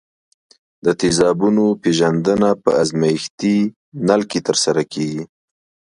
د 0.85 0.87
تیزابونو 1.01 1.65
پیژندنه 1.81 2.49
په 2.63 2.71
ازمیښتي 2.81 3.57
نل 4.07 4.21
کې 4.29 4.39
ترسره 4.47 4.83
کیږي. 4.93 5.23